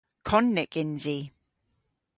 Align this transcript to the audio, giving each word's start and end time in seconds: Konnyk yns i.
Konnyk 0.29 0.73
yns 0.81 1.03
i. 1.17 1.17